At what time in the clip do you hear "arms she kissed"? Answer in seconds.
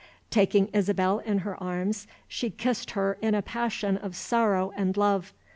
1.61-2.89